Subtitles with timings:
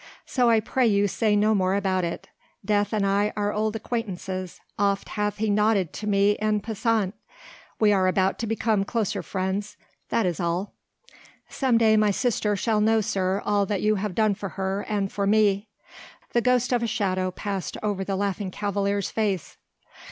[0.25, 2.27] So I pray you say no more about it.
[2.65, 7.13] Death and I are old acquaintances, oft hath he nodded to me en passant,
[7.79, 9.77] we are about to become closer friends,
[10.09, 10.73] that is all."
[11.49, 15.11] "Some day my sister shall know, sir, all that you have done for her and
[15.11, 15.67] for me."
[16.33, 19.57] The ghost of a shadow passed over the Laughing Cavalier's face.